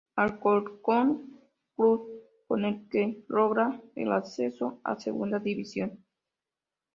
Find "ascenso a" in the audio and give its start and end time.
4.11-4.95